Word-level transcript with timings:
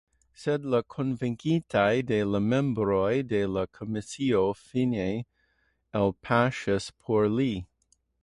Sed 0.43 0.63
la 0.73 0.77
konvinkitaj 0.93 1.91
de 2.11 2.17
la 2.35 2.39
membroj 2.45 3.11
de 3.33 3.41
la 3.57 3.65
komisio 3.79 4.41
fine 4.63 5.05
elpaŝas 6.03 6.89
por 7.03 7.29
li. 7.41 7.49